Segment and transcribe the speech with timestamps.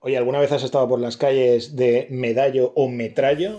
[0.00, 3.58] Oye, ¿alguna vez has estado por las calles de Medallo o Metrallo?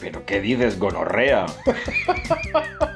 [0.00, 1.44] ¿Pero qué dices, gonorrea?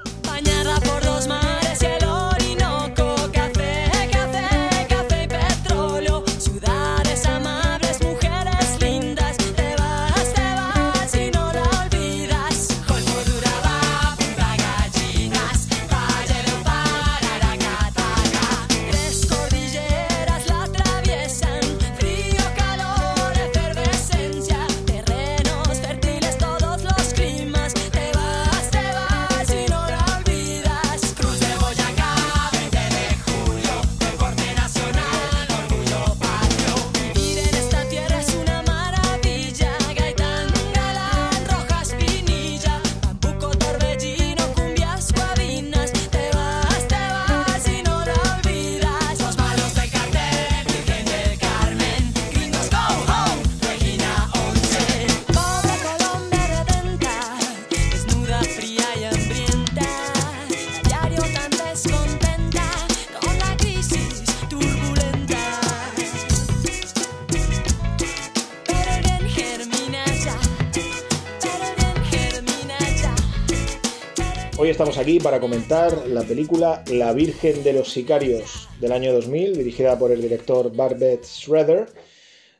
[74.66, 79.56] Hoy estamos aquí para comentar la película La Virgen de los Sicarios del año 2000,
[79.56, 81.86] dirigida por el director Barbet Schroeder,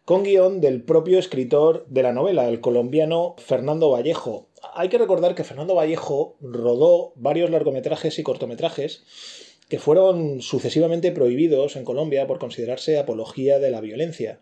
[0.04, 4.46] con guion del propio escritor de la novela, el colombiano Fernando Vallejo.
[4.74, 9.02] Hay que recordar que Fernando Vallejo rodó varios largometrajes y cortometrajes
[9.68, 14.38] que fueron sucesivamente prohibidos en Colombia por considerarse apología de la violencia.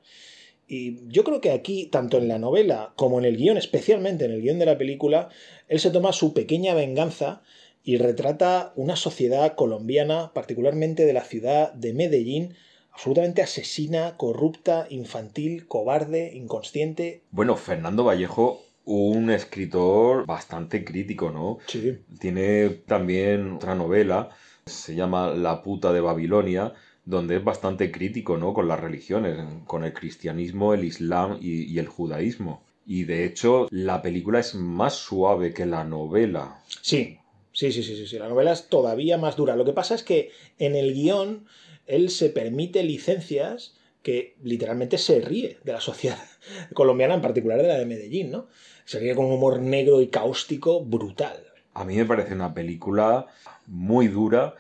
[0.66, 4.32] Y yo creo que aquí, tanto en la novela como en el guion, especialmente en
[4.32, 5.28] el guion de la película,
[5.68, 7.42] él se toma su pequeña venganza
[7.82, 12.54] y retrata una sociedad colombiana, particularmente de la ciudad de Medellín,
[12.92, 17.22] absolutamente asesina, corrupta, infantil, cobarde, inconsciente.
[17.30, 21.58] Bueno, Fernando Vallejo, un escritor bastante crítico, ¿no?
[21.66, 21.98] Sí.
[22.18, 24.30] Tiene también otra novela,
[24.64, 26.72] se llama La puta de Babilonia,
[27.04, 28.54] donde es bastante crítico, ¿no?
[28.54, 32.62] Con las religiones, con el cristianismo, el islam y, y el judaísmo.
[32.86, 36.62] Y de hecho, la película es más suave que la novela.
[36.82, 37.18] Sí,
[37.52, 38.18] sí, sí, sí, sí, sí.
[38.18, 39.56] La novela es todavía más dura.
[39.56, 41.46] Lo que pasa es que en el guion
[41.86, 46.18] él se permite licencias que literalmente se ríe de la sociedad
[46.74, 48.48] colombiana, en particular de la de Medellín, ¿no?
[48.84, 51.42] Se ríe con un humor negro y cáustico brutal.
[51.72, 53.26] A mí me parece una película
[53.66, 54.54] muy dura,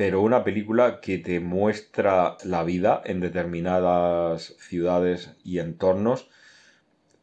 [0.00, 6.30] pero una película que te muestra la vida en determinadas ciudades y entornos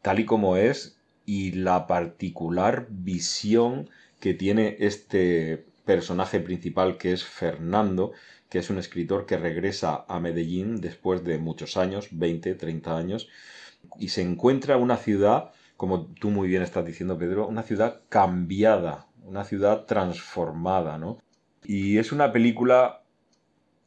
[0.00, 0.96] tal y como es
[1.26, 3.90] y la particular visión
[4.20, 8.12] que tiene este personaje principal que es Fernando,
[8.48, 13.28] que es un escritor que regresa a Medellín después de muchos años, 20, 30 años,
[13.98, 19.08] y se encuentra una ciudad, como tú muy bien estás diciendo, Pedro, una ciudad cambiada,
[19.24, 21.18] una ciudad transformada, ¿no?
[21.68, 23.02] Y es una película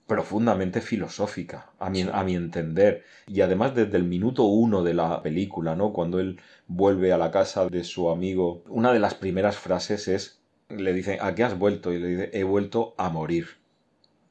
[0.08, 3.04] profundamente filosófica, a mi, a mi entender.
[3.28, 5.94] Y además desde el minuto uno de la película, ¿no?
[5.94, 10.42] Cuando él vuelve a la casa de su amigo, una de las primeras frases es,
[10.70, 11.94] le dice, ¿a qué has vuelto?
[11.94, 13.48] Y le dice, he vuelto a morir.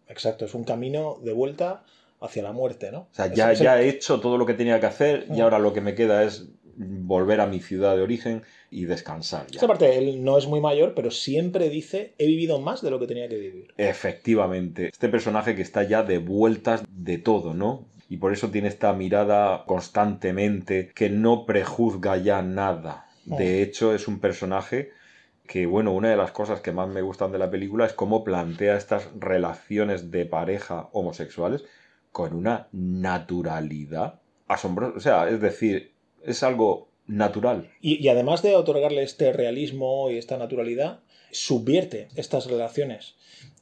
[0.09, 1.85] Exacto, es un camino de vuelta
[2.21, 3.01] hacia la muerte, ¿no?
[3.01, 5.59] O sea, ya, el- ya he hecho todo lo que tenía que hacer y ahora
[5.59, 9.47] lo que me queda es volver a mi ciudad de origen y descansar.
[9.47, 9.57] ya.
[9.57, 12.99] Esta parte, él no es muy mayor, pero siempre dice, he vivido más de lo
[12.99, 13.75] que tenía que vivir.
[13.77, 17.87] Efectivamente, este personaje que está ya de vueltas de todo, ¿no?
[18.09, 23.07] Y por eso tiene esta mirada constantemente que no prejuzga ya nada.
[23.25, 24.91] De hecho, es un personaje
[25.47, 28.25] que, bueno, una de las cosas que más me gustan de la película es cómo
[28.25, 31.65] plantea estas relaciones de pareja homosexuales
[32.13, 34.97] con una naturalidad asombrosa.
[34.97, 35.93] O sea, es decir,
[36.25, 37.71] es algo natural.
[37.81, 41.01] Y, además de otorgarle este realismo y esta naturalidad,
[41.33, 43.15] subvierte estas relaciones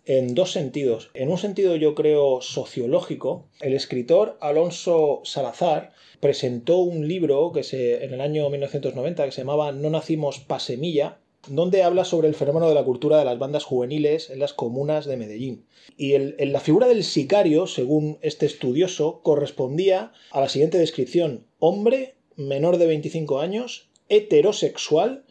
[0.04, 1.10] en dos sentidos.
[1.12, 8.04] En un sentido, yo creo, sociológico, el escritor Alonso Salazar presentó un libro que se,
[8.04, 12.34] en el año 1990 que se llamaba No nacimos pa' semilla, donde habla sobre el
[12.34, 15.66] fenómeno de la cultura de las bandas juveniles en las comunas de Medellín.
[15.96, 21.46] Y el- en la figura del sicario, según este estudioso, correspondía a la siguiente descripción.
[21.58, 25.24] Hombre, menor de 25 años, heterosexual,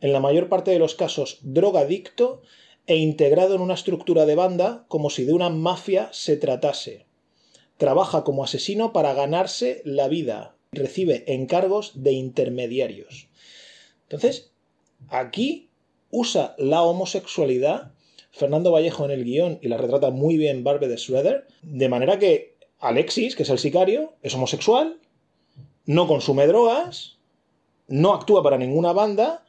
[0.00, 2.42] en la mayor parte de los casos drogadicto
[2.86, 7.06] e integrado en una estructura de banda como si de una mafia se tratase.
[7.76, 10.56] Trabaja como asesino para ganarse la vida.
[10.72, 13.28] Recibe encargos de intermediarios.
[14.04, 14.52] Entonces,
[15.08, 15.68] aquí
[16.10, 17.92] usa la homosexualidad
[18.30, 22.18] Fernando Vallejo en el guion y la retrata muy bien Barbe de Schroeder, de manera
[22.18, 24.98] que Alexis, que es el sicario, es homosexual
[25.86, 27.16] no consume drogas,
[27.88, 29.44] no actúa para ninguna banda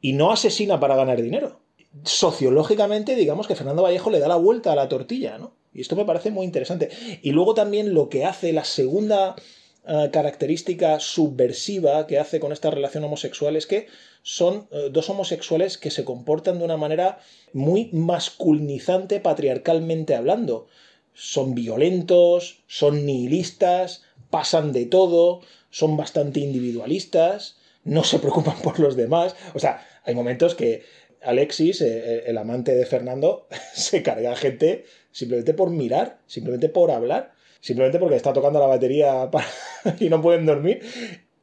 [0.00, 1.60] y no asesina para ganar dinero.
[2.04, 5.52] Sociológicamente, digamos que Fernando Vallejo le da la vuelta a la tortilla, ¿no?
[5.72, 6.90] Y esto me parece muy interesante.
[7.22, 9.36] Y luego también lo que hace la segunda
[9.86, 13.86] eh, característica subversiva que hace con esta relación homosexual es que
[14.22, 17.20] son eh, dos homosexuales que se comportan de una manera
[17.52, 20.66] muy masculinizante patriarcalmente hablando.
[21.14, 25.40] Son violentos, son nihilistas, pasan de todo,
[25.70, 29.34] son bastante individualistas, no se preocupan por los demás.
[29.54, 30.82] O sea, hay momentos que
[31.22, 36.90] Alexis, eh, el amante de Fernando, se carga a gente simplemente por mirar, simplemente por
[36.90, 39.46] hablar, simplemente porque está tocando la batería para-
[39.98, 40.80] y no pueden dormir.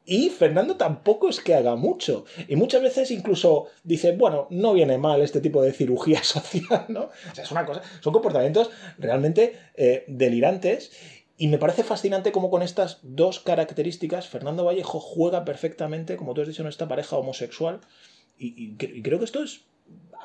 [0.08, 2.26] Y Fernando tampoco es que haga mucho.
[2.46, 7.10] Y muchas veces incluso dice, bueno, no viene mal este tipo de cirugía social, ¿no?
[7.30, 10.92] O sea, es una cosa, son comportamientos realmente eh, delirantes.
[11.38, 16.40] Y me parece fascinante cómo con estas dos características Fernando Vallejo juega perfectamente, como tú
[16.40, 17.80] has dicho, en esta pareja homosexual.
[18.38, 19.64] Y, y cre- y creo que esto es,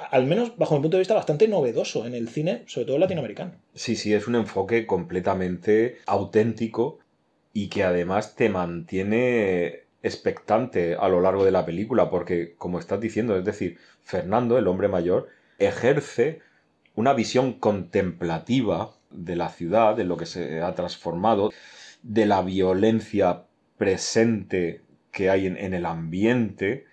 [0.10, 3.54] al menos bajo mi punto de vista, bastante novedoso en el cine, sobre todo latinoamericano.
[3.74, 7.00] Sí, sí, es un enfoque completamente auténtico
[7.54, 13.00] y que además te mantiene expectante a lo largo de la película, porque como estás
[13.02, 15.28] diciendo, es decir, Fernando, el hombre mayor,
[15.60, 16.40] ejerce
[16.96, 21.52] una visión contemplativa de la ciudad, de lo que se ha transformado,
[22.04, 23.44] de la violencia
[23.78, 24.81] presente
[25.12, 26.86] que hay en, el ambiente,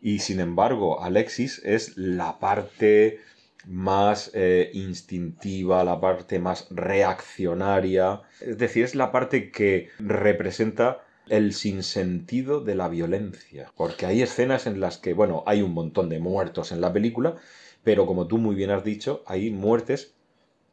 [0.00, 3.20] y sin embargo, Alexis es la parte
[3.66, 8.22] más eh, instintiva, la parte más reaccionaria.
[8.40, 13.72] Es decir, es la parte que representa el sinsentido de la violencia.
[13.76, 17.36] Porque hay escenas en las que, bueno, hay un montón de muertos en la película,
[17.84, 20.14] pero como tú muy bien has dicho, hay muertes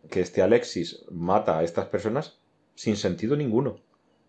[0.10, 2.40] que este Alexis mata a estas personas
[2.76, 3.78] sin sentido ninguno.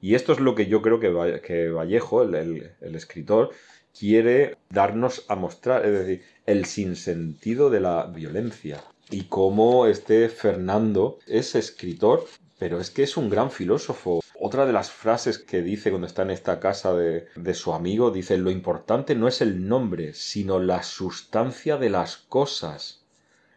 [0.00, 3.50] Y esto es lo que yo creo que, Va- que Vallejo, el escritor,
[3.98, 8.84] quiere darnos a mostrar, es decir, el sinsentido de la violencia.
[9.10, 12.26] Y cómo este Fernando es escritor,
[12.58, 14.20] pero es que es un gran filósofo.
[14.38, 18.10] Otra de las frases que dice cuando está en esta casa de, de su amigo,
[18.10, 23.05] dice, lo importante no es el nombre, sino la sustancia de las cosas.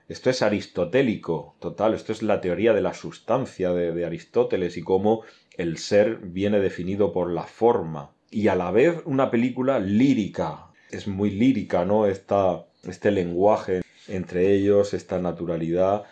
[0.10, 4.82] Esto es aristotélico, total, esto es la teoría de la sustancia de, de Aristóteles y
[4.82, 5.22] cómo
[5.56, 8.12] el ser viene definido por la forma.
[8.32, 12.08] Y a la vez una película lírica, es muy lírica, ¿no?
[12.08, 16.04] Esta, este lenguaje entre ellos, esta naturalidad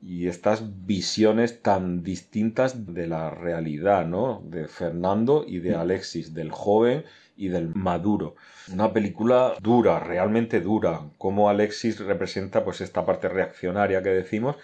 [0.00, 4.42] y estas visiones tan distintas de la realidad, ¿no?
[4.44, 7.04] De Fernando y de Alexis, del joven
[7.36, 8.34] y del maduro.
[8.72, 14.56] Una película dura, realmente dura, como Alexis representa pues esta parte reaccionaria que decimos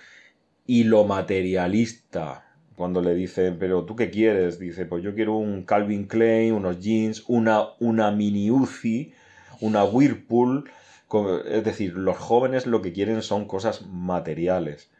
[0.66, 2.40] y lo materialista.
[2.76, 4.58] Cuando le dicen, pero tú qué quieres?
[4.58, 9.12] Dice, pues yo quiero un Calvin Klein, unos jeans, una, una mini Uzi,
[9.60, 10.68] una Whirlpool.
[11.48, 14.90] Es decir, los jóvenes lo que quieren son cosas materiales.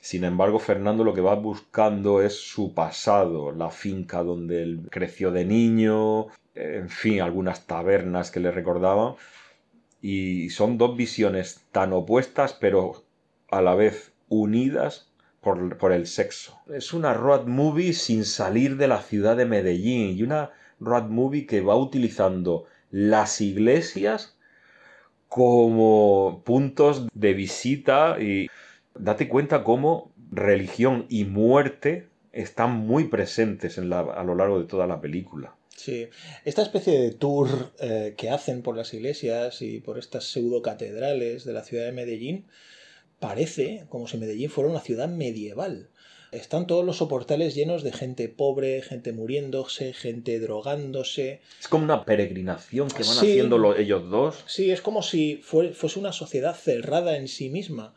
[0.00, 5.30] Sin embargo, Fernando lo que va buscando es su pasado, la finca donde él creció
[5.32, 9.14] de niño, en fin, algunas tabernas que le recordaban.
[10.00, 13.04] Y son dos visiones tan opuestas, pero
[13.50, 16.58] a la vez unidas por, por el sexo.
[16.72, 21.46] Es una road movie sin salir de la ciudad de Medellín y una road movie
[21.46, 24.36] que va utilizando las iglesias
[25.28, 28.48] como puntos de visita y
[28.98, 34.66] date cuenta cómo religión y muerte están muy presentes en la- a lo largo de
[34.66, 35.54] toda la película.
[35.74, 36.08] Sí,
[36.44, 37.48] esta especie de tour
[37.80, 41.92] eh, que hacen por las iglesias y por estas pseudo catedrales de la ciudad de
[41.92, 42.46] Medellín
[43.18, 45.88] parece como si Medellín fuera una ciudad medieval.
[46.32, 51.40] Están todos los soportales llenos de gente pobre, gente muriéndose, gente drogándose.
[51.60, 53.30] Es como una peregrinación que van Sí.
[53.30, 54.42] haciendo lo- ellos dos.
[54.46, 57.94] Sí, es como si fue- fuese una sociedad cerrada en sí misma,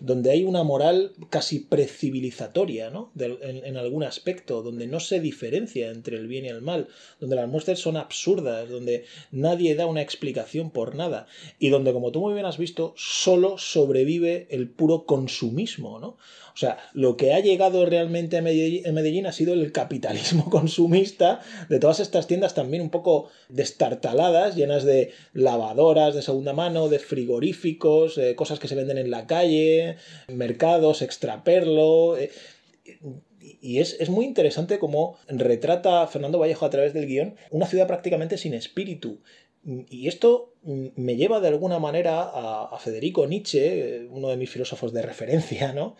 [0.00, 3.10] donde hay una moral casi precivilizatoria, ¿no?
[3.14, 6.88] De- en, algún aspecto, donde no se diferencia entre el bien y el mal,
[7.20, 11.26] donde las muestras son absurdas, donde nadie da una explicación por nada,
[11.58, 16.16] y donde, como tú muy bien has visto, solo sobrevive el puro consumismo, ¿no?
[16.54, 20.50] O sea, lo que ha llegado realmente a Medellín, a Medellín ha sido el capitalismo
[20.50, 26.88] consumista de todas estas tiendas también un poco destartaladas, llenas de lavadoras de segunda mano,
[26.88, 29.87] de frigoríficos, eh, cosas que se venden en la calle,
[30.28, 32.16] mercados, extraperlo.
[32.18, 32.30] eh,
[33.60, 37.86] y es, es muy interesante cómo retrata Fernando Vallejo a través del guion una ciudad
[37.86, 39.20] prácticamente sin espíritu.
[39.90, 44.50] Y esto me lleva de alguna manera a, a Federico Nietzsche, eh, uno de mis
[44.50, 45.96] filósofos de referencia, ¿no?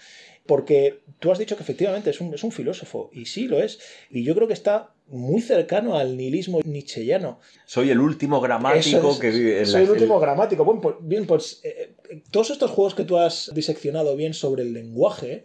[0.48, 3.78] Porque tú has dicho que efectivamente es un, es un filósofo, y sí lo es,
[4.10, 7.38] y yo creo que está muy cercano al nihilismo nietzscheyano.
[7.66, 10.64] Soy el último gramático es, que vive en Soy la el último gramático.
[10.64, 14.62] Bueno, pues, bien, pues eh, eh, todos estos juegos que tú has diseccionado bien sobre
[14.62, 15.44] el lenguaje,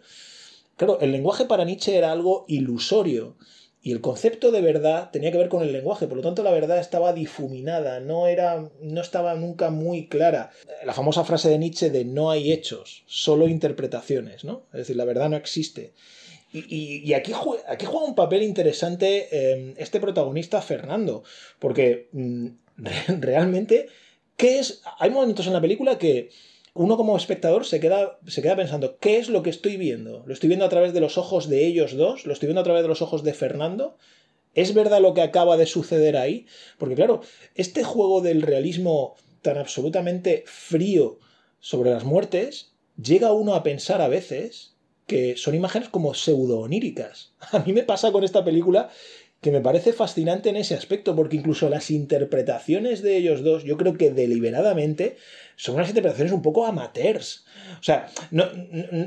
[0.76, 3.36] claro, el lenguaje para Nietzsche era algo ilusorio.
[3.84, 6.50] Y el concepto de verdad tenía que ver con el lenguaje, por lo tanto la
[6.50, 10.50] verdad estaba difuminada, no, era, no estaba nunca muy clara.
[10.86, 14.62] La famosa frase de Nietzsche de no hay hechos, solo interpretaciones, ¿no?
[14.72, 15.92] Es decir, la verdad no existe.
[16.50, 21.22] Y, y- aquí, jue- aquí juega un papel interesante eh, este protagonista, Fernando,
[21.58, 22.46] porque mm,
[22.78, 23.88] re- realmente,
[24.36, 24.80] ¿qué es?
[24.98, 26.30] Hay momentos en la película que
[26.74, 30.24] uno como espectador se queda, se queda pensando, ¿qué es lo que estoy viendo?
[30.26, 32.26] ¿Lo estoy viendo a través de los ojos de ellos dos?
[32.26, 33.96] ¿Lo estoy viendo a través de los ojos de Fernando?
[34.54, 36.46] ¿Es verdad lo que acaba de suceder ahí?
[36.78, 37.20] Porque claro,
[37.54, 41.18] este juego del realismo tan absolutamente frío
[41.60, 44.74] sobre las muertes, llega uno a pensar a veces
[45.06, 47.34] que son imágenes como pseudo-oníricas.
[47.52, 48.90] A mí me pasa con esta película
[49.44, 53.76] que me parece fascinante en ese aspecto, porque incluso las interpretaciones de ellos dos, yo
[53.76, 55.18] creo que deliberadamente,
[55.56, 57.44] son unas interpretaciones un poco amateurs.
[57.78, 58.46] O sea, no,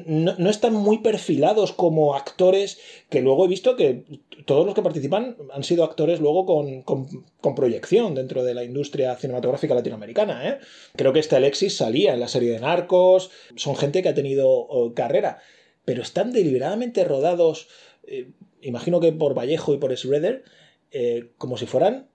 [0.06, 2.78] no- no- están muy perfilados como actores
[3.10, 4.04] que luego he visto que
[4.46, 9.16] todos los que participan han sido actores luego con, con- proyección dentro de la industria
[9.16, 10.48] cinematográfica latinoamericana.
[10.48, 10.58] ¿eh?
[10.96, 14.48] Creo que este Alexis salía en la serie de Narcos, son gente que ha tenido
[14.50, 15.40] oh, carrera,
[15.84, 17.70] pero están deliberadamente rodados,
[18.06, 18.30] eh,
[18.68, 20.44] imagino que por Vallejo y por Schroeder,
[20.92, 22.10] eh, como si fueran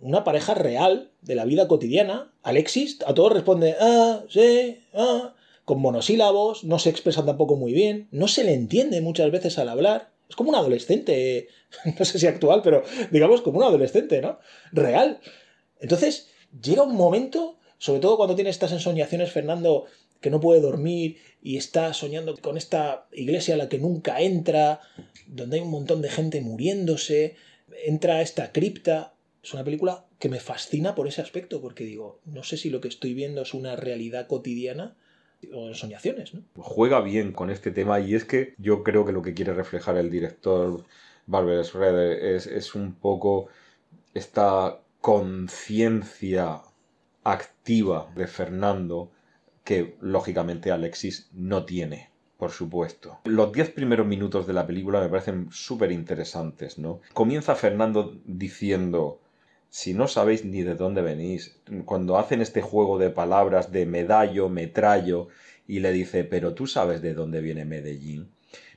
[0.00, 2.32] una pareja real de la vida cotidiana.
[2.42, 8.08] Alexis a todos responde, ah, sí, ah, con monosílabos, no se expresan tampoco muy bien,
[8.10, 10.10] no se le entiende muchas veces al hablar.
[10.28, 11.48] Es como un adolescente,
[11.98, 14.38] no sé si actual, pero digamos como un adolescente, ¿no?
[14.72, 15.20] Real.
[15.80, 16.30] Entonces,
[16.60, 19.86] llega un momento, sobre todo cuando tiene estas ensoñaciones, Fernando,
[20.22, 24.80] que no puede dormir y está soñando con esta iglesia a la que nunca entra,
[25.26, 27.36] donde hay un montón de gente muriéndose,
[27.84, 29.12] entra a esta cripta.
[29.42, 32.80] Es una película que me fascina por ese aspecto, porque digo, no sé si lo
[32.80, 34.94] que estoy viendo es una realidad cotidiana
[35.52, 36.44] o ensoñaciones, ¿no?
[36.54, 39.96] juega bien con este tema y es que yo creo que lo que quiere reflejar
[39.96, 40.84] el director
[41.26, 43.48] Barbara Schroeder es, es un poco
[44.14, 46.62] esta conciencia
[47.24, 49.10] activa de Fernando
[49.64, 53.18] que lógicamente Alexis no tiene, por supuesto.
[53.24, 57.00] Los diez primeros minutos de la película me parecen súper interesantes, ¿no?
[57.12, 59.20] Comienza Fernando diciendo,
[59.70, 64.48] si no sabéis ni de dónde venís, cuando hacen este juego de palabras de medallo,
[64.48, 65.28] metrallo,
[65.66, 68.28] y le dice, pero tú sabes de dónde viene Medellín.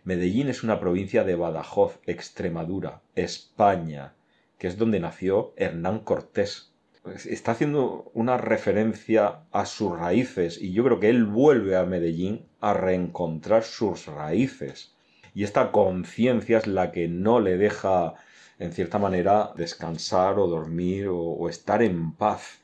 [0.04, 4.13] Medellín es una provincia de Badajoz, Extremadura, España,
[4.60, 6.72] que es donde nació Hernán Cortés.
[7.06, 11.86] Pues Está haciendo una referencia a sus raíces y yo creo que él vuelve a
[11.86, 14.96] Medellín a reencontrar sus raíces.
[15.36, 18.16] Y esta conciencia es la que no le deja,
[18.58, 22.64] en cierta manera, descansar o dormir o, estar en paz.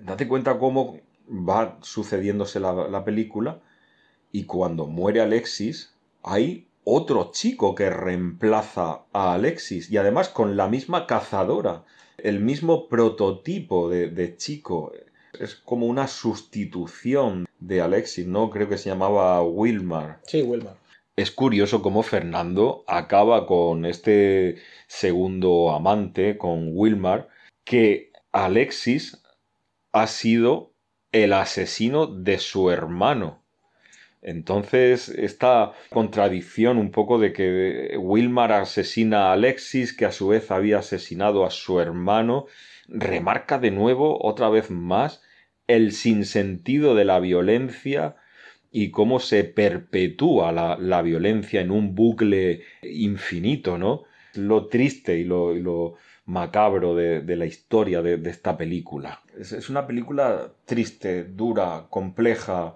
[0.00, 3.60] Date cuenta cómo va sucediéndose la, la película
[4.30, 10.68] y cuando muere Alexis hay otro chico que reemplaza a Alexis y además con la
[10.68, 11.84] misma cazadora,
[12.18, 14.92] el mismo prototipo de, de chico.
[15.38, 18.50] Es como una sustitución de Alexis, ¿no?
[18.50, 20.20] Creo que se llamaba Wilmar.
[20.26, 20.76] Sí, Wilmar.
[21.14, 27.28] Es curioso cómo Fernando acaba con este segundo amante, con Wilmar,
[27.64, 29.22] que Alexis
[29.92, 30.72] ha sido
[31.12, 33.41] el asesino de su hermano.
[34.22, 40.52] Entonces, esta contradicción un poco de que Wilmar asesina a Alexis, que a su vez
[40.52, 42.46] había asesinado a su hermano,
[42.86, 45.22] remarca de nuevo, otra vez más,
[45.66, 48.16] el sinsentido de la violencia
[48.70, 54.04] y cómo se perpetúa la, la violencia en un bucle infinito, ¿no?
[54.34, 55.94] Lo triste y lo, lo
[56.26, 59.22] macabro de, de, la historia de, de esta película.
[59.38, 62.74] Es, es, una película triste, dura, compleja,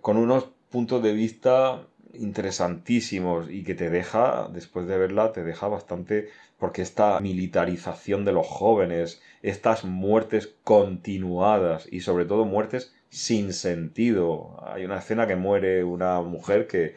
[0.00, 5.68] con unos puntos de vista interesantísimos y que te deja, después de verla, te deja
[5.68, 13.52] bastante, porque esta militarización de los jóvenes, estas muertes continuadas y sobre todo muertes sin
[13.52, 14.56] sentido.
[14.66, 16.94] Hay una escena que muere una mujer que,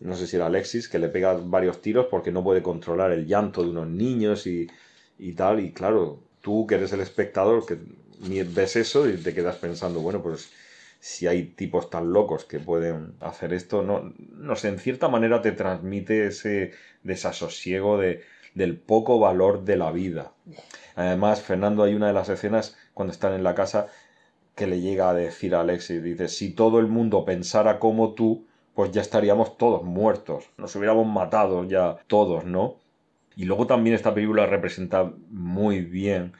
[0.00, 3.26] no sé si era Alexis, que le pega varios tiros porque no puede controlar el
[3.26, 4.68] llanto de unos niños y,
[5.18, 5.60] y tal.
[5.60, 7.78] Y claro, tú que eres el espectador, que
[8.44, 10.50] ves eso y te quedas pensando, bueno, pues
[11.04, 15.42] si hay tipos tan locos que pueden hacer esto, no, no sé, en cierta manera
[15.42, 18.22] te transmite ese desasosiego de,
[18.54, 20.32] del poco valor de la vida.
[20.96, 23.88] Además, Fernando, hay una de las escenas cuando están en la casa
[24.54, 28.46] que le llega a decir a Alexis, dice, si todo el mundo pensara como tú,
[28.74, 30.48] pues ya estaríamos todos muertos.
[30.56, 32.76] Nos hubiéramos matado ya todos, ¿no?
[33.36, 36.32] Y luego también esta película representa muy bien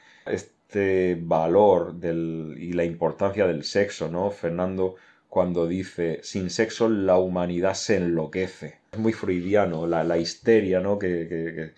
[1.21, 4.31] valor del, y la importancia del sexo, ¿no?
[4.31, 4.95] Fernando
[5.29, 8.75] cuando dice, sin sexo la humanidad se enloquece.
[8.91, 10.97] Es muy freudiano, la, la histeria, ¿no?
[10.97, 11.71] Que, que-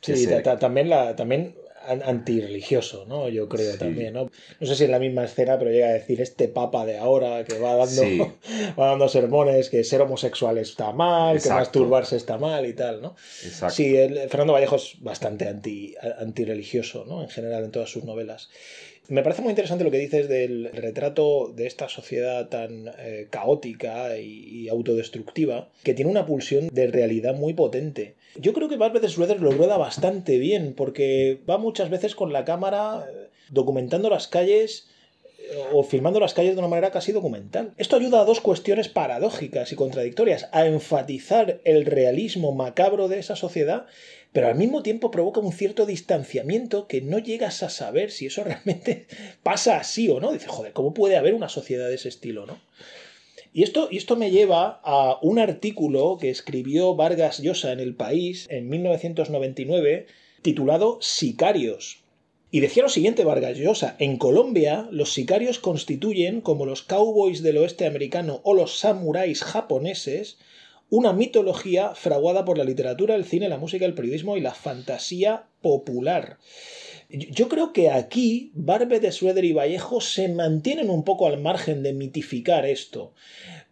[0.00, 1.54] Sí, se- también, la, también
[1.86, 3.28] antirreligioso, ¿no?
[3.28, 3.78] Yo creo Sí.
[3.78, 4.30] también, ¿no?
[4.60, 7.44] No sé si es la misma escena, pero llega a decir este papa de ahora
[7.44, 8.18] que va dando, Sí.
[8.78, 13.16] va dando sermones que ser homosexual está mal, que masturbarse está mal y tal, ¿no?
[13.44, 13.74] Exacto.
[13.74, 17.22] Sí, el- Fernando Vallejo es bastante anti, antirreligioso, ¿no?
[17.22, 18.50] En general, en todas sus novelas.
[19.08, 24.16] Me parece muy interesante lo que dices del retrato de esta sociedad tan eh, caótica
[24.16, 28.14] y, y autodestructiva, que tiene una pulsión de realidad muy potente.
[28.36, 32.44] Yo creo que Barbet Schroeder lo rueda bastante bien, porque va muchas veces con la
[32.44, 34.88] cámara eh, documentando las calles
[35.38, 37.74] eh, o filmando las calles de una manera casi documental.
[37.76, 43.36] Esto ayuda a dos cuestiones paradójicas y contradictorias, a enfatizar el realismo macabro de esa
[43.36, 43.86] sociedad,
[44.32, 48.44] pero al mismo tiempo provoca un cierto distanciamiento que no llegas a saber si eso
[48.44, 49.06] realmente
[49.42, 50.32] pasa así o no.
[50.32, 52.58] Dices, joder, ¿cómo puede haber una sociedad de ese estilo, no?
[53.54, 58.46] Y esto, esto me lleva a un artículo que escribió Vargas Llosa en El País
[58.50, 60.06] en 1999
[60.40, 62.02] titulado Sicarios.
[62.50, 67.58] Y decía lo siguiente Vargas Llosa, en Colombia los sicarios constituyen, como los cowboys del
[67.58, 70.38] oeste americano o los samuráis japoneses,
[70.88, 75.46] una mitología fraguada por la literatura, el cine, la música, el periodismo y la fantasía
[75.62, 76.38] popular.
[77.12, 81.92] Yo creo que aquí Barbet, Schroeder y Vallejo se mantienen un poco al margen de
[81.92, 83.12] mitificar esto,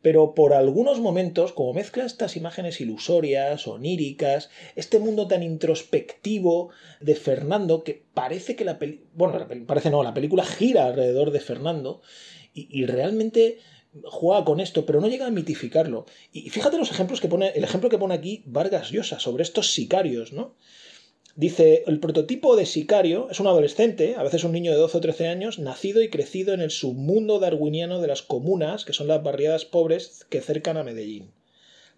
[0.03, 6.69] pero por algunos momentos, como mezcla estas imágenes ilusorias, oníricas, este mundo tan introspectivo
[7.01, 11.41] de Fernando, que parece que la película, bueno, parece no, la película gira alrededor de
[11.41, 12.03] Fernando
[12.53, 13.59] y, y realmente
[14.05, 16.05] juega con esto, pero no llega a mitificarlo.
[16.33, 19.73] Y fíjate los ejemplos que pone, el ejemplo que pone aquí Vargas Llosa sobre estos
[19.73, 20.57] sicarios, ¿no?
[21.37, 25.01] Dice, el prototipo de sicario es un adolescente, a veces un niño de 12 o
[25.01, 29.23] 13 años, nacido y crecido en el submundo darwiniano de las comunas, que son las
[29.23, 31.33] barriadas pobres que cercan a Medellín.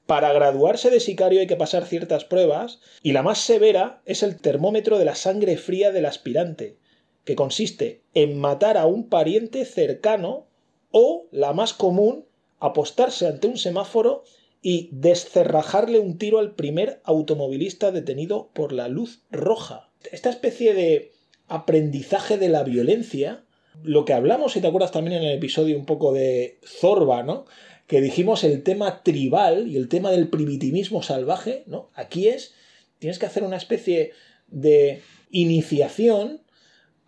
[0.07, 4.41] Para graduarse de sicario hay que pasar ciertas pruebas, y la más severa es el
[4.41, 6.77] termómetro de la sangre fría del aspirante,
[7.25, 10.47] que consiste en matar a un pariente cercano
[10.91, 12.27] o, la más común,
[12.59, 14.25] apostarse ante un semáforo
[14.63, 19.91] y descerrajarle un tiro al primer automovilista detenido por la luz roja.
[20.13, 21.11] Esta especie de
[21.49, 23.45] aprendizaje de la violencia,
[23.83, 27.45] lo que hablamos, si te acuerdas también en el episodio un poco de Zorba, ¿no?
[27.89, 31.91] Que dijimos el tema tribal y el tema del primitivismo salvaje, ¿no?
[31.95, 32.55] Aquí es,
[33.01, 34.13] tienes que hacer una especie
[34.47, 36.43] de iniciación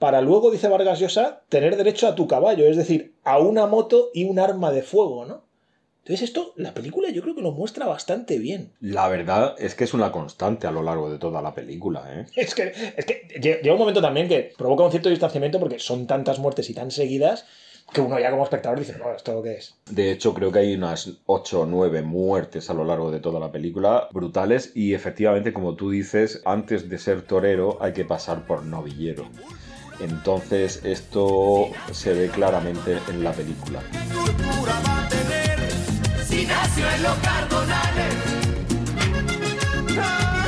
[0.00, 4.10] para luego, dice Vargas Llosa, tener derecho a tu caballo, es decir, a una moto
[4.12, 5.44] y un arma de fuego, ¿no?
[6.04, 8.72] Entonces esto, la película yo creo que lo muestra bastante bien.
[8.80, 12.26] La verdad es que es una constante a lo largo de toda la película, ¿eh?
[12.36, 15.78] Es que, es que lle- llega un momento también que provoca un cierto distanciamiento porque
[15.78, 17.46] son tantas muertes y tan seguidas
[17.92, 19.74] que uno ya como espectador dice, no, ¿esto qué es?
[19.90, 23.38] De hecho, creo que hay unas 8 o 9 muertes a lo largo de toda
[23.40, 28.46] la película, brutales, y efectivamente, como tú dices, antes de ser torero hay que pasar
[28.46, 29.26] por novillero.
[30.00, 33.80] Entonces, esto se ve claramente en la película.
[36.76, 38.14] Los cardonales?
[39.96, 40.43] ¡Ay!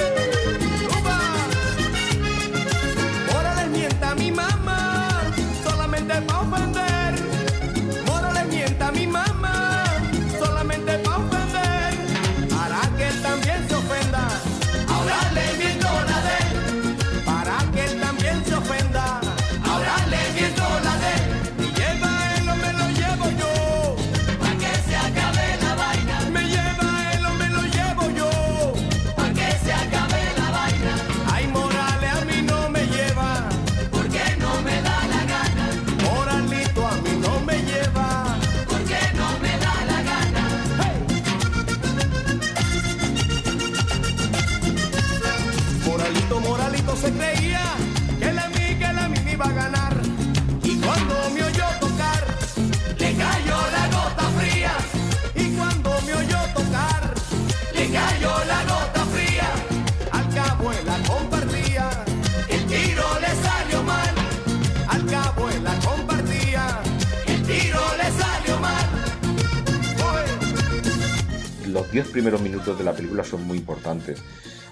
[72.77, 74.23] De la película son muy importantes.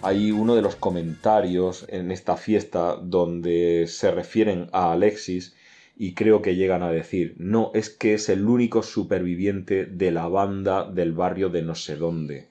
[0.02, 5.54] Hay uno de los comentarios en esta fiesta donde se refieren a Alexis
[5.96, 10.28] y creo que llegan a decir, no, es que es el único superviviente de la
[10.28, 12.48] banda del barrio de no sé dónde.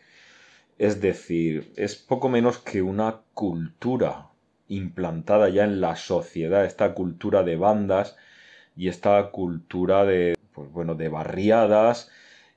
[0.77, 4.29] Es decir, es poco menos que una cultura
[4.69, 8.15] implantada ya en la sociedad, esta cultura de bandas
[8.75, 12.09] y esta cultura de, pues bueno, de barriadas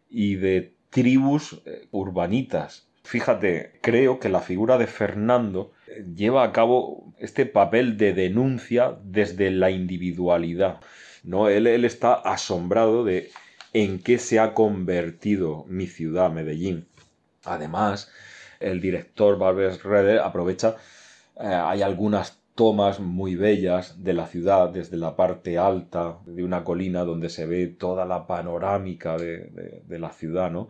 [0.08, 2.85] y de tribus eh, urbanitas.
[3.06, 8.96] Fíjate, creo que la figura de Fernando eh, lleva a cabo este papel de denuncia
[9.04, 10.80] desde la individualidad.
[11.22, 11.48] ¿no?
[11.48, 13.30] Él, está asombrado de
[13.72, 16.86] en qué se ha convertido mi ciudad, Medellín.
[17.44, 18.10] Además,
[18.60, 20.76] el director Barbers Redder aprovecha,
[21.40, 26.64] eh, hay algunas tomas muy bellas de la ciudad desde la parte alta de una
[26.64, 30.68] colina donde se ve toda la panorámica de, de- de la ciudad, ¿no?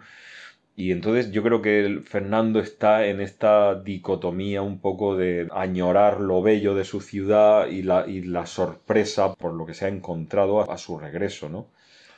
[0.78, 6.20] Y entonces yo creo que el Fernando está en esta dicotomía un poco de añorar
[6.20, 9.88] lo bello de su ciudad y la, y la sorpresa por lo que se ha
[9.88, 11.66] encontrado a, a su regreso, ¿no?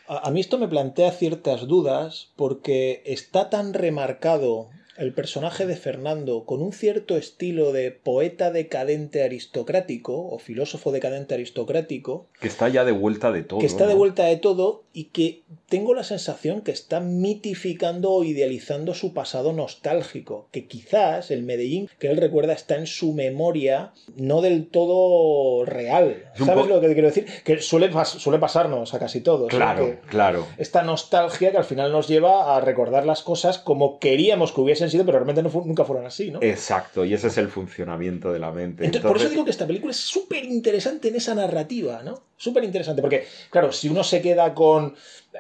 [0.09, 5.77] A, a mí esto me plantea ciertas dudas porque está tan remarcado el personaje de
[5.77, 12.69] Fernando con un cierto estilo de poeta decadente aristocrático o filósofo decadente aristocrático Que está
[12.69, 13.61] ya de vuelta de todo.
[13.61, 18.25] que está de vuelta de todo y que tengo la sensación que está mitificando o
[18.25, 23.93] idealizando su pasado nostálgico, que quizás el Medellín que él recuerda está en su memoria
[24.17, 26.25] no del todo real.
[26.37, 27.27] ¿Sabes lo que te quiero decir?
[27.45, 29.53] Que suele, pas- suele pasarnos a casi todos.
[29.53, 29.57] ¿eh?
[29.57, 30.47] Claro, claro.
[30.59, 34.91] esta nostalgia que al final nos lleva a recordar las cosas como queríamos que hubiesen
[34.91, 36.41] sido, pero realmente no fu- nunca fueron así, ¿no?
[36.43, 38.85] Exacto, y ese es el funcionamiento de la mente.
[38.85, 42.21] Entonces, por eso digo que esta película es súper interesante en esa narrativa, ¿no?
[42.39, 44.95] Súper interesante, porque, claro, si uno se queda con...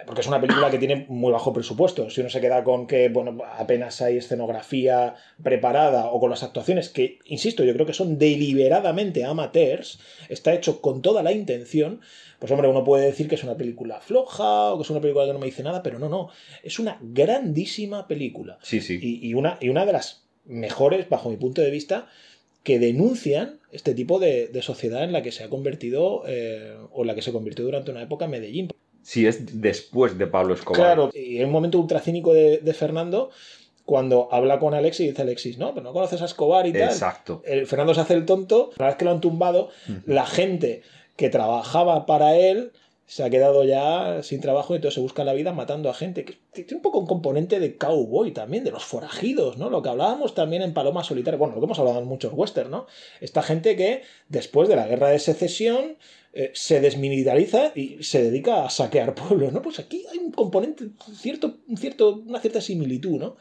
[0.05, 3.09] Porque es una película que tiene muy bajo presupuesto, si uno se queda con que,
[3.09, 8.19] bueno, apenas hay escenografía preparada o con las actuaciones que, insisto, yo creo que son
[8.19, 12.01] deliberadamente amateurs, está hecho con toda la intención,
[12.41, 15.25] pues hombre, uno puede decir que es una película floja o que es una película
[15.25, 16.31] que no me dice nada, pero no, no,
[16.65, 18.99] es una grandísima película Sí, sí.
[19.01, 22.09] y, y una, y una de las mejores, bajo mi punto de vista,
[22.69, 27.01] que denuncian este tipo de, de sociedad en la que se ha convertido eh, o
[27.01, 28.69] en la que se convirtió durante una época Medellín.
[29.01, 30.79] Sí, es después de Pablo Escobar.
[30.79, 33.31] Claro, y hay un momento ultracínico de, de Fernando
[33.87, 36.91] cuando habla con Alexis y dice Alexis, no, pero no conoces a Escobar y tal.
[36.91, 37.41] Exacto.
[37.47, 39.71] El Fernando se hace el tonto, una vez que lo han tumbado,
[40.05, 40.83] la gente
[41.17, 42.73] que trabajaba para él
[43.09, 46.27] se ha quedado ya sin trabajo y entonces se busca la vida matando a gente.
[46.27, 49.71] Que tiene un poco un componente de cowboy también, de los forajidos, ¿no?
[49.71, 52.71] Lo que hablábamos también en Paloma Solitaria, bueno, lo que hemos hablado en muchos western,
[52.71, 52.87] ¿no?
[53.23, 55.97] Esta gente que después de la guerra de secesión
[56.35, 59.63] eh, se desmilitariza y se dedica a saquear pueblos, ¿no?
[59.63, 63.37] Pues aquí hay un componente, cierto, un cierto, una cierta similitud, ¿no?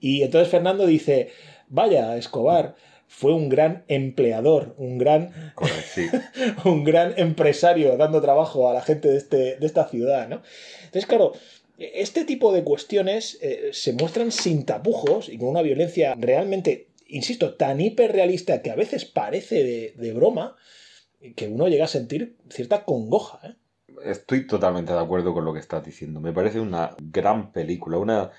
[0.00, 1.28] Y entonces Fernando dice,
[1.68, 2.74] vaya, Escobar
[3.10, 5.52] fue un gran empleador, un gran
[5.92, 6.06] sí.
[6.64, 10.42] un gran empresario dando trabajo a la gente de, este, de esta ciudad, ¿no?
[10.84, 11.32] Entonces, claro,
[11.76, 17.54] este tipo de cuestiones eh, se muestran sin tapujos y con una violencia realmente, insisto,
[17.54, 20.56] tan hiperrealista que a veces parece de, de broma,
[21.34, 23.54] que uno llega a sentir cierta congoja, ¿eh?
[24.04, 26.20] Estoy totalmente de acuerdo con lo que estás diciendo.
[26.20, 28.30] Me parece una gran película, una,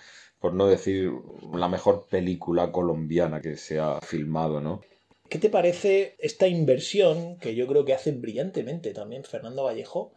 [0.41, 1.11] por no decir,
[1.53, 4.81] la mejor película colombiana que se ha filmado, ¿no?
[5.29, 10.13] ¿Qué te parece esta inversión que yo creo que hace brillantemente también Fernando Vallejo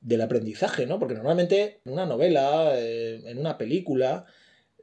[0.00, 0.98] del aprendizaje, ¿no?
[0.98, 4.26] Porque normalmente en una novela, eh, en una película,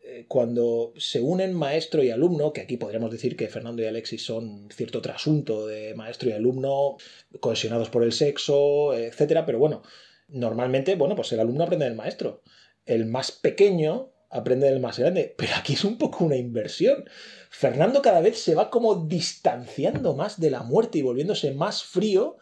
[0.02, 4.24] eh, cuando se unen maestro y alumno, que aquí podríamos decir que Fernando y Alexis
[4.24, 6.96] son cierto trasunto de maestro y alumno,
[7.42, 9.84] cohesionados por el sexo, etcétera, pero bueno,
[10.30, 12.42] normalmente, bueno, pues el alumno aprende del maestro.
[12.86, 17.06] El más pequeño aprende del más grande, pero aquí es un poco una inversión.
[17.50, 22.38] Fernando cada vez se va como distanciando más de la muerte y volviéndose más frío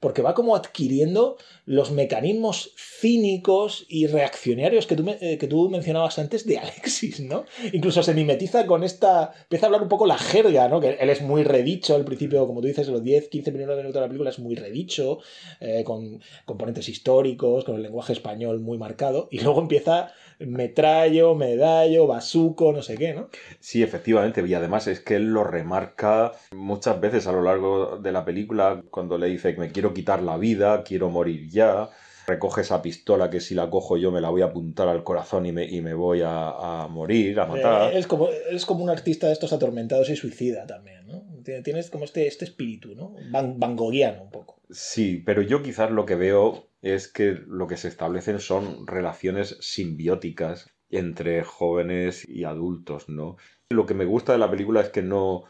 [0.00, 6.18] porque va como adquiriendo los mecanismos cínicos y reaccionarios que tú, eh, que tú mencionabas
[6.18, 7.44] antes de Alexis, ¿no?
[7.72, 9.32] Incluso se mimetiza con esta...
[9.42, 10.80] Empieza a hablar un poco la jerga, ¿no?
[10.80, 13.94] Que él es muy redicho al principio, como tú dices, los 10, 15 primeros minutos
[13.94, 15.18] de la película es muy redicho,
[15.60, 20.12] eh, con componentes históricos, con el lenguaje español muy marcado, y luego empieza
[20.46, 23.28] metrallo, medallo, basuco, no sé qué, ¿no?
[23.58, 28.12] Sí, efectivamente, y además es que él lo remarca muchas veces a lo largo de
[28.12, 31.88] la película cuando le dice que me quiero quitar la vida, quiero morir ya,
[32.26, 35.46] recoge esa pistola que si la cojo yo me la voy a apuntar al corazón
[35.46, 36.50] y me, y me voy a,
[36.84, 37.92] a morir, a matar.
[37.92, 41.24] Eh, es, como, es como un artista de estos atormentados y suicida también, ¿no?
[41.44, 43.14] Tiene- Tienes como este, este espíritu, ¿no?
[43.30, 44.39] Van, van Goghiano un poco.
[44.70, 49.56] Sí, pero yo quizás lo que veo es que lo que se establecen son relaciones
[49.60, 53.36] simbióticas entre jóvenes y adultos, ¿no?
[53.68, 55.44] Lo que me gusta de la película es que no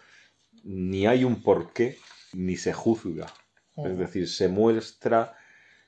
[0.64, 1.96] ni hay un porqué
[2.32, 3.26] ni se juzga.
[3.76, 5.36] Es decir, se muestra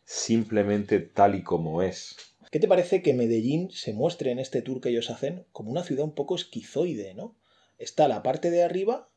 [0.05, 2.17] simplemente tal y como es.
[2.51, 5.85] ¿Qué te parece que Medellín se muestre en este tour que ellos hacen como una
[5.85, 7.37] ciudad un poco esquizoide, ¿no?
[7.79, 9.11] Está la parte de arriba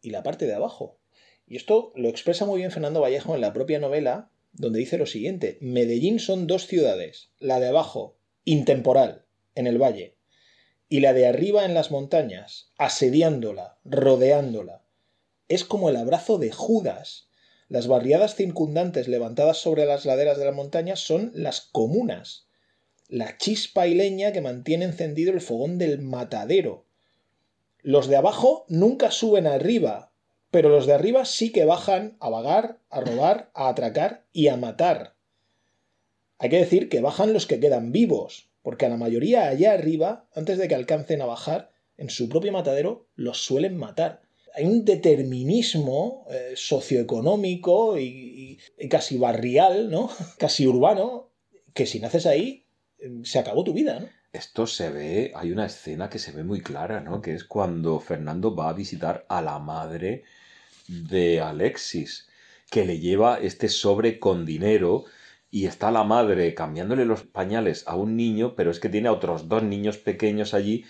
[0.00, 0.98] y la parte de abajo.
[1.46, 5.06] Y esto lo expresa muy bien Fernando Vallejo en la propia novela, donde dice lo
[5.06, 9.24] siguiente: Medellín son dos ciudades, la de abajo, intemporal,
[9.54, 10.16] en el valle,
[10.88, 14.82] y la de arriba en las montañas, asediándola, rodeándola.
[15.48, 17.28] Es como el abrazo de Judas.
[17.68, 22.46] Las barriadas circundantes levantadas sobre las laderas de la montaña son las comunas,
[23.08, 26.86] la chispa y leña que mantiene encendido el fogón del matadero.
[27.80, 30.11] Los de abajo nunca suben arriba,
[30.52, 34.56] pero los de arriba sí que bajan a vagar, a robar, a atracar y a
[34.56, 35.16] matar.
[36.38, 40.28] Hay que decir que bajan los que quedan vivos, porque a la mayoría allá arriba,
[40.34, 44.22] antes de que alcancen a bajar, en su propio matadero los suelen matar.
[44.54, 50.10] Hay un determinismo eh, socioeconómico y, y- casi barrial, ¿no?
[50.38, 51.30] Casi urbano,
[51.72, 52.66] que si naces ahí,
[52.98, 54.08] eh, se acabó tu vida, ¿no?
[54.34, 57.22] Esto se ve, hay una escena que se ve muy clara, ¿no?
[57.22, 60.24] Que es cuando Fernando va a visitar a la madre
[60.88, 62.28] de Alexis,
[62.70, 65.04] que le lleva este sobre con dinero
[65.50, 69.12] y está la madre cambiándole los pañales a un niño, pero es que tiene a
[69.12, 70.84] otros dos niños pequeños allí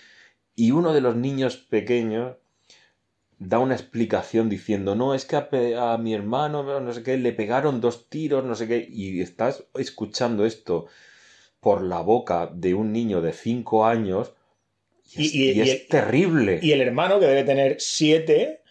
[0.55, 2.37] y uno de los niños pequeños
[3.39, 7.81] da una explicación diciendo, no, es que a, mi hermano, no sé qué, le pegaron
[7.81, 10.85] dos tiros, no sé qué, y estás escuchando esto
[11.59, 14.33] por la boca de un niño de 5 años
[15.15, 16.59] y es, Y- y- y es y el- terrible.
[16.61, 18.62] Y el hermano, que debe tener siete,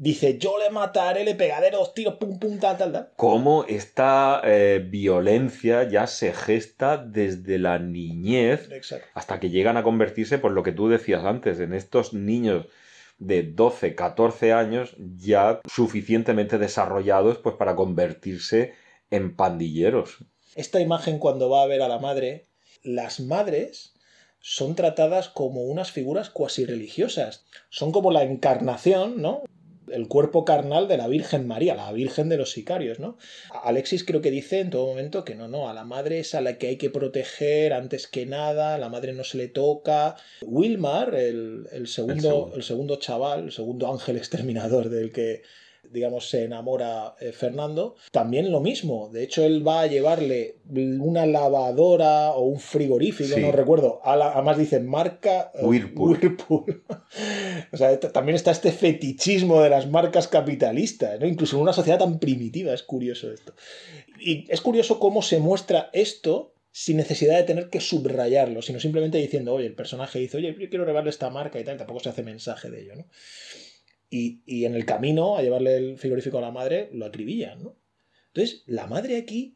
[0.00, 3.10] dice, yo le mataré, le pegaré dos tiros, pum, pum, tal, tal, tal.
[3.16, 9.06] Cómo esta eh, violencia ya se gesta desde la niñez Exacto.
[9.12, 12.66] hasta que llegan a convertirse, por lo que tú decías antes, en estos niños
[13.18, 18.72] de 12, 14 años ya suficientemente desarrollados pues para convertirse
[19.10, 20.24] en pandilleros.
[20.56, 22.48] Esta imagen cuando va a ver a la madre,
[22.82, 23.92] las madres
[24.40, 27.44] son tratadas como unas figuras cuasi religiosas.
[27.68, 29.42] Son como la encarnación, ¿no?
[29.88, 33.16] El cuerpo carnal de la Virgen María, la Virgen de los sicarios, ¿no?
[33.64, 36.40] Alexis creo que dice en todo momento que no, no, a la madre es a
[36.40, 40.16] la que hay que proteger antes que nada, a la madre no se le toca.
[40.42, 42.56] Wilmar, el, el segundo, segundo.
[42.56, 45.42] el segundo chaval, el segundo ángel exterminador del que
[45.90, 49.08] digamos, se enamora eh, Fernando, también lo mismo.
[49.12, 53.40] De hecho, él va a llevarle una lavadora o un frigorífico, Sí.
[53.40, 54.00] no recuerdo.
[54.04, 56.10] A la- además dice marca eh, Whirlpool.
[56.18, 56.82] Whirlpool.
[57.72, 61.26] o sea, también está este fetichismo de las marcas capitalistas, ¿no?
[61.26, 63.54] Incluso en una sociedad tan primitiva, es curioso esto.
[64.18, 69.18] Y es curioso cómo se muestra esto sin necesidad de tener que subrayarlo, sino simplemente
[69.18, 72.10] diciendo, oye, el personaje dice, oye, yo quiero regalarle esta marca y tal, tampoco se
[72.10, 73.06] hace mensaje de ello, ¿no?
[74.10, 77.76] Y, y en el camino a llevarle el frigorífico a la madre lo acribillan, ¿no?
[78.32, 79.54] Entonces, la madre aquí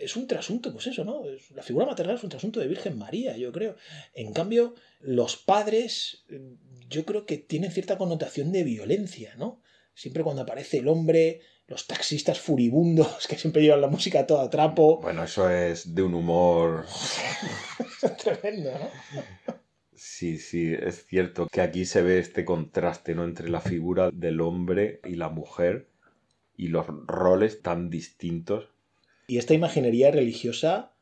[0.00, 1.22] es un trasunto, pues eso, ¿no?
[1.54, 3.76] La figura maternal es un trasunto de Virgen María, yo creo.
[4.14, 6.40] En cambio, los padres, eh,
[6.88, 9.60] yo creo que tienen cierta connotación de violencia, ¿no?
[9.94, 14.40] Siempre cuando aparece el hombre, los taxistas furibundos que siempre llevan la música a todo
[14.40, 15.00] a trapo.
[15.00, 16.86] Bueno, eso es de un humor
[18.22, 19.54] Tremendo, ¿no?
[20.02, 23.22] Sí, sí, es cierto que aquí se ve este contraste, ¿no?
[23.24, 25.88] Entre la figura del hombre y la mujer
[26.56, 28.70] y los roles tan distintos.
[29.26, 30.94] Y esta imaginería religiosa,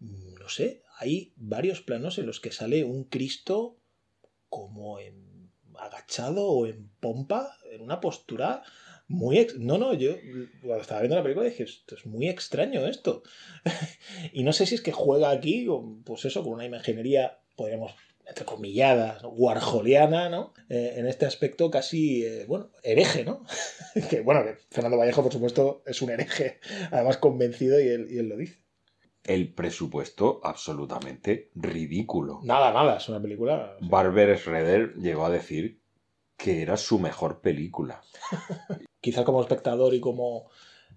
[0.00, 3.76] mm, no sé, hay varios planos en los que sale un Cristo
[4.48, 5.14] como en
[5.78, 8.64] agachado o en pompa, en una postura
[9.06, 9.38] muy...
[9.38, 10.16] ex- No, no, yo
[10.62, 13.22] cuando estaba viendo la película dije, esto es muy extraño esto.
[14.32, 15.68] y no sé si es que juega aquí,
[16.04, 17.92] pues eso, con una imaginería, podríamos
[18.26, 19.30] entrecomilladas, ¿no?
[19.30, 20.54] warholiana, ¿no?
[20.68, 23.44] Eh, en este aspecto casi, eh, bueno, hereje, ¿no?
[24.10, 28.18] que bueno, que Fernando Vallejo, por supuesto, es un hereje, además convencido y él, y
[28.18, 28.60] él lo dice.
[29.24, 32.40] El presupuesto absolutamente ridículo.
[32.42, 33.76] Nada, nada, es una película...
[33.80, 35.80] Barber Schroeder llegó a decir
[36.36, 38.02] que era su mejor película.
[39.00, 40.50] Quizá como espectador y como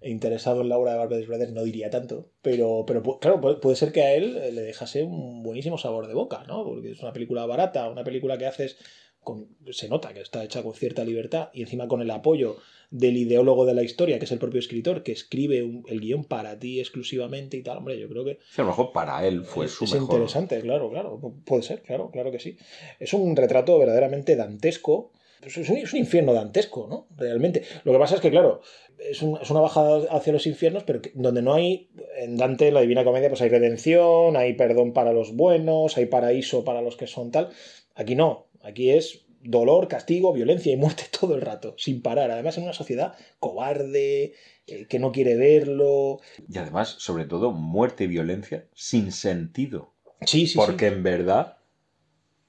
[0.08, 3.92] interesado en la obra de Barbara Brothers no diría tanto, pero, pero claro, puede, ser
[3.92, 6.64] que a él le dejase un buenísimo sabor de boca, ¿no?
[6.64, 8.76] Porque es una película barata, una película que haces
[9.20, 12.56] con, se nota que está hecha con cierta libertad y encima con el apoyo
[12.90, 16.24] del ideólogo de la historia, que es el propio escritor, que escribe un- el guion
[16.24, 19.42] para ti exclusivamente y tal, hombre, yo creo que Sí, a lo mejor para él
[19.42, 20.14] fue es, su es mejor.
[20.14, 21.18] interesante, claro, claro.
[21.20, 22.56] pu- Puede ser, claro, claro que sí.
[23.00, 25.10] Es un retrato verdaderamente dantesco.
[25.40, 27.06] Pues es, un, es un infierno dantesco, ¿no?
[27.16, 27.62] Realmente.
[27.84, 28.60] Lo que pasa es que, claro,
[28.98, 32.80] es, un- es una bajada hacia los infiernos, pero donde no hay, en Dante, la
[32.80, 37.06] Divina Comedia, pues hay redención, hay perdón para los buenos, hay paraíso para los que
[37.06, 37.50] son tal.
[37.94, 38.46] Aquí no.
[38.62, 42.30] Aquí es dolor, castigo, violencia y muerte todo el rato, sin parar.
[42.30, 44.34] Además, en una sociedad cobarde,
[44.66, 46.18] eh, que no quiere verlo.
[46.48, 49.92] Y además, sobre todo, muerte y violencia sin sentido.
[50.22, 50.94] Sí, sí, Porque sí.
[50.94, 51.58] en verdad,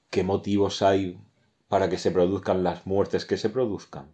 [0.10, 1.18] ¿qué motivos hay
[1.68, 4.14] para que se produzcan las muertes que se produzcan?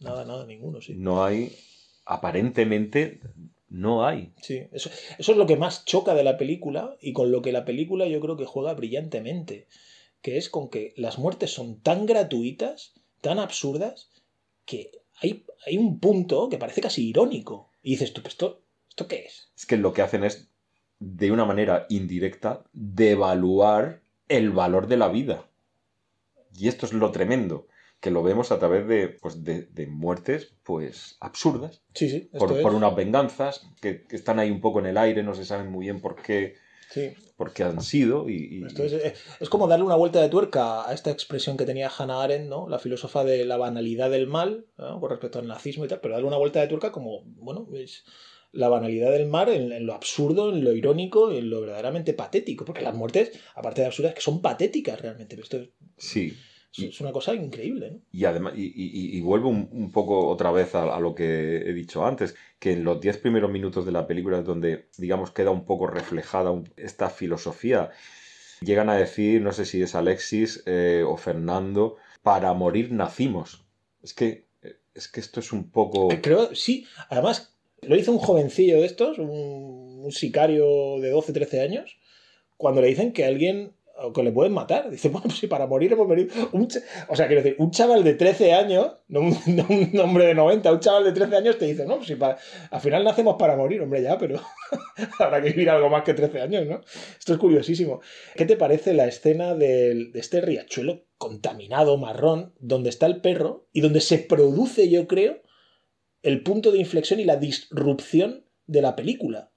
[0.00, 0.94] Nada, nada, ninguno, sí.
[0.96, 1.56] No hay,
[2.06, 3.20] aparentemente,
[3.68, 4.32] no hay.
[4.42, 7.52] Sí, eso, eso es lo que más choca de la película y con lo que
[7.52, 9.68] la película yo creo que juega brillantemente,
[10.22, 14.10] que es con que las muertes son tan gratuitas, tan absurdas,
[14.64, 17.70] que hay, hay un punto que parece casi irónico.
[17.82, 19.50] Y dices tú, "¿Pero ¿esto, ¿esto qué es?
[19.56, 20.50] Es que lo que hacen es,
[20.98, 25.49] de una manera indirecta, devaluar el valor de la vida.
[26.56, 27.66] Y esto es lo tremendo,
[28.00, 32.52] que lo vemos a través de, pues, de, de muertes pues absurdas, Sí, sí, por,
[32.52, 32.62] es.
[32.62, 35.70] por unas venganzas que, que están ahí un poco en el aire, no se saben
[35.70, 36.54] muy bien por qué,
[36.90, 38.28] Sí, por qué han sido.
[38.28, 41.56] Y, y- esto es, eh, es como darle una vuelta de tuerca a esta expresión
[41.56, 42.68] que tenía Hannah Arendt, ¿no?
[42.68, 44.98] la filósofa de la banalidad del mal, ¿no?
[44.98, 48.04] con respecto al nazismo y tal, pero darle una vuelta de tuerca como, bueno, es
[48.52, 52.64] la banalidad del mal en, en lo absurdo, en lo irónico, en lo verdaderamente patético,
[52.64, 55.40] porque las muertes, aparte de absurdas, que son patéticas realmente.
[55.40, 56.36] Esto es, sí.
[56.76, 57.90] es una cosa increíble.
[57.92, 58.00] ¿no?
[58.12, 61.58] Y además, y, y- y vuelvo un, un poco otra vez a, a lo que
[61.58, 65.30] he dicho antes, que en los 10 primeros minutos de la película es donde, digamos,
[65.30, 67.90] queda un poco reflejada esta filosofía.
[68.62, 73.64] Llegan a decir, no sé si es Alexis eh, o Fernando, para morir nacimos.
[74.02, 74.46] Es que,
[74.92, 76.12] es que esto es un poco...
[76.12, 81.60] Eh, Creo, sí, además, lo hizo un jovencillo de estos, un, sicario de 12, 13
[81.60, 81.96] años,
[82.56, 83.72] cuando le dicen que alguien
[84.14, 84.90] que le pueden matar.
[84.90, 86.34] Dice, bueno, pues si para morir hemos venido.
[86.52, 86.68] Un
[87.08, 90.34] o sea, quiero decir, un chaval de 13 años, no un, no un hombre de
[90.34, 92.38] 90, un chaval de 13 años te dice, no, pues si para,
[92.70, 94.40] al final nacemos para morir, hombre, ya, pero
[95.18, 96.80] habrá que vivir algo más que 13 años, ¿no?
[97.18, 98.00] Esto es curiosísimo.
[98.36, 103.66] ¿Qué te parece la escena del- de este riachuelo contaminado, marrón, donde está el perro
[103.72, 105.42] y donde se produce, yo creo,
[106.22, 109.50] el punto de inflexión y la disrupción de la película?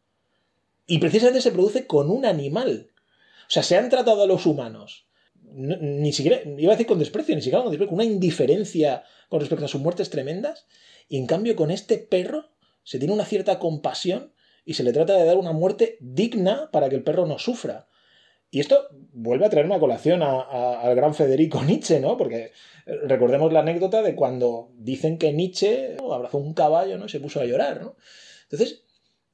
[0.88, 2.92] Y precisamente se produce con un animal.
[3.48, 5.08] O sea, se han tratado a los humanos,
[5.42, 9.04] no- ni siquiera, iba a decir con desprecio, ni siquiera con desprecio, con una indiferencia
[9.30, 10.66] con respecto a sus muertes tremendas,
[11.10, 12.52] y en cambio con este perro
[12.84, 14.34] se tiene una cierta compasión
[14.66, 17.88] y se le trata de dar una muerte digna para que el perro no sufra.
[18.54, 22.18] Y esto vuelve a traerme a colación a- a- al gran Federico Nietzsche, ¿no?
[22.18, 22.52] Porque
[22.86, 26.14] eh, recordemos la anécdota de cuando dicen que Nietzsche ¿no?
[26.14, 27.06] abrazó un caballo ¿no?
[27.06, 27.96] y se puso a llorar, ¿no?
[28.44, 28.84] Entonces,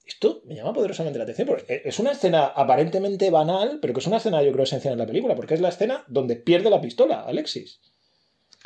[0.07, 4.07] esto me llama poderosamente la atención, porque es una escena aparentemente banal, pero que es
[4.07, 6.79] una escena, yo creo, esencial en la película, porque es la escena donde pierde la
[6.79, 7.81] pistola, Alexis.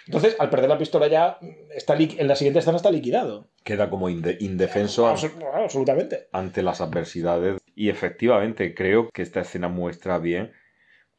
[0.06, 1.40] Entonces, al perder la pistola ya,
[1.74, 3.48] está en la siguiente escena está liquidado.
[3.64, 6.28] Queda como inde- indefenso Absol- absolutamente.
[6.32, 7.60] ante las adversidades.
[7.76, 10.52] Y efectivamente creo que esta escena muestra bien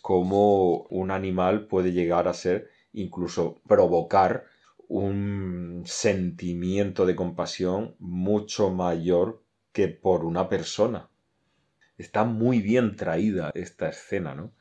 [0.02, 4.44] cómo un animal puede llegar a ser, incluso provocar
[4.86, 11.08] un sentimiento de compasión mucho mayor que por una persona.
[11.96, 14.52] Está muy bien traída esta escena, ¿no?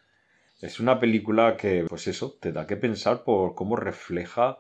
[0.62, 4.60] Es una película que, pues eso, te da que pensar por cómo refleja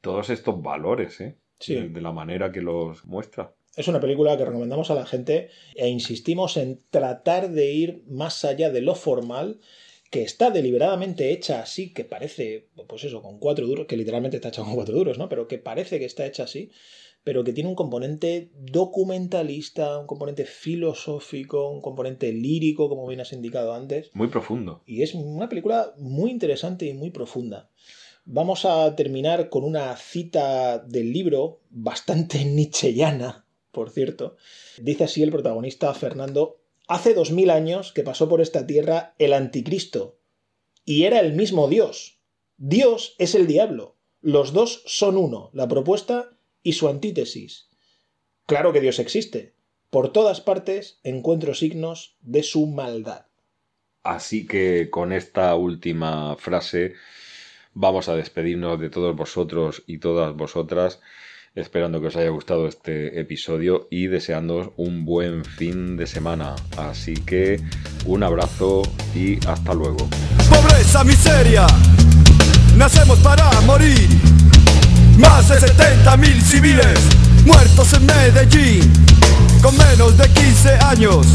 [0.00, 1.38] todos estos valores, ¿eh?
[1.58, 1.74] Sí.
[1.74, 3.52] De, de la manera que los muestra.
[3.76, 8.44] Es una película que recomendamos a la gente e insistimos en tratar de ir más
[8.44, 9.60] allá de lo formal,
[10.10, 14.50] que está deliberadamente hecha así, que parece, pues eso, con cuatro duros, que literalmente está
[14.50, 15.28] hecha con cuatro duros, ¿no?
[15.28, 16.70] Pero que parece que está hecha así,
[17.24, 23.32] pero que tiene un componente documentalista, un componente filosófico, un componente lírico, como bien has
[23.32, 24.10] indicado antes.
[24.14, 24.82] Muy profundo.
[24.86, 27.70] Y es una película muy interesante y muy profunda.
[28.26, 33.43] Vamos a terminar con una cita del libro, bastante nicheyana,
[33.74, 34.36] por cierto.
[34.78, 39.34] Dice así el protagonista Fernando, hace dos mil años que pasó por esta tierra el
[39.34, 40.16] anticristo,
[40.86, 42.18] y era el mismo Dios.
[42.56, 43.96] Dios es el diablo.
[44.22, 46.30] Los dos son uno, la propuesta
[46.62, 47.68] y su antítesis.
[48.46, 49.54] Claro que Dios existe.
[49.90, 53.26] Por todas partes encuentro signos de su maldad.
[54.02, 56.94] Así que con esta última frase
[57.72, 61.00] vamos a despedirnos de todos vosotros y todas vosotras,
[61.54, 66.56] esperando que os haya gustado este episodio y deseándoos un buen fin de semana.
[66.76, 67.60] Así que
[68.06, 68.82] un abrazo
[69.14, 70.08] y hasta luego.
[70.50, 71.66] Pobreza, miseria,
[72.76, 74.08] nacemos para morir.
[75.18, 76.98] Más de 70 mil civiles
[77.44, 78.92] muertos en Medellín,
[79.62, 81.26] con menos de 15 años,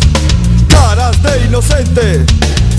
[0.68, 2.26] caras de inocente,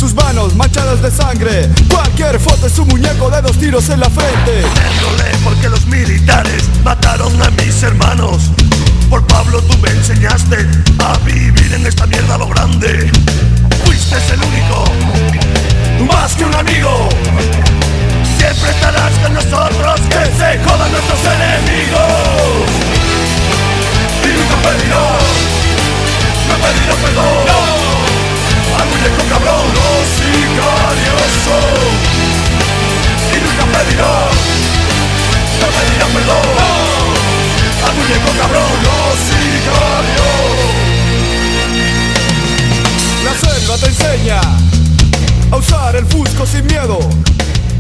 [0.00, 1.68] sus manos manchadas de sangre.
[1.90, 4.62] Cualquier foto es un muñeco de dos tiros en la frente.
[4.62, 8.44] Déjole porque los militares mataron a mis hermanos.
[9.10, 10.66] Por Pablo tú me enseñaste
[11.04, 13.10] a vivir en esta mierda lo grande.
[13.84, 14.84] Fuiste el único,
[16.10, 17.10] más que un amigo.
[18.38, 22.70] Siempre estarás con nosotros, que se jodan nuestros enemigos.
[24.24, 25.22] Y nunca pedirás,
[26.48, 27.59] no pedirás perdón
[28.90, 31.80] muñeco cabrón Los sicarios son
[33.32, 34.30] Y nunca pedirán
[35.60, 37.86] No pedirán perdón ¡Oh!
[37.86, 40.50] Al muñeco cabrón Los sicarios
[43.24, 44.40] La selva te enseña
[45.52, 46.98] A usar el fusco sin miedo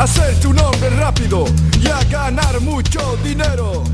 [0.00, 1.44] Hacerte un hombre rápido
[1.78, 3.84] y a ganar mucho dinero.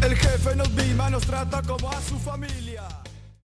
[0.00, 2.84] El jefe nos vima, nos trata como a su familia.